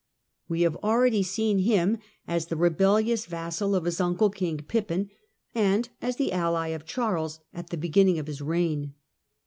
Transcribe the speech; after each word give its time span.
We 0.49 0.63
have 0.63 0.75
already 0.77 1.21
seen 1.21 1.59
him 1.59 1.99
as 2.27 2.47
the 2.47 2.55
rebellious 2.55 3.27
vassal 3.27 3.75
of 3.75 3.85
his 3.85 4.01
uncle 4.01 4.31
King 4.31 4.57
Pippin 4.63 5.11
and 5.53 5.89
as 6.01 6.15
the 6.15 6.31
ally 6.31 6.69
of 6.69 6.87
Charles 6.87 7.39
at 7.53 7.69
the 7.69 7.77
beginning 7.77 8.17
of 8.17 8.25
his 8.25 8.41
reign. 8.41 8.95